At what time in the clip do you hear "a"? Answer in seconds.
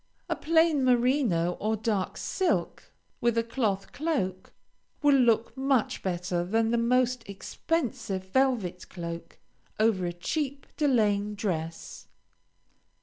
0.27-0.35, 3.37-3.43, 10.07-10.11